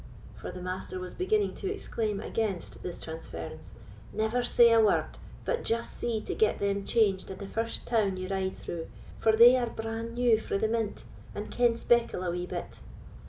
for 0.35 0.49
the 0.51 0.63
Master 0.63 0.99
was 0.99 1.13
beginning 1.13 1.53
to 1.53 1.71
exclaim 1.71 2.19
against 2.19 2.81
this 2.81 2.99
transference, 2.99 3.75
"never 4.11 4.43
say 4.43 4.71
a 4.73 4.81
word, 4.83 5.19
but 5.45 5.63
just 5.63 5.95
see 5.95 6.19
to 6.19 6.33
get 6.33 6.57
them 6.57 6.83
changed 6.83 7.29
in 7.29 7.37
the 7.37 7.45
first 7.47 7.85
town 7.85 8.17
ye 8.17 8.25
ride 8.25 8.55
through, 8.55 8.87
for 9.19 9.33
they 9.35 9.55
are 9.55 9.69
bran 9.69 10.15
new 10.15 10.39
frae 10.39 10.57
the 10.57 10.67
mint, 10.67 11.03
and 11.35 11.51
ken 11.51 11.77
speckle 11.77 12.23
a 12.23 12.31
wee 12.31 12.47
bit." 12.47 12.79